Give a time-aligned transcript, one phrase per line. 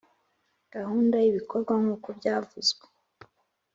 [0.73, 2.85] gahunda y ibikorwa nk uko byavuzwe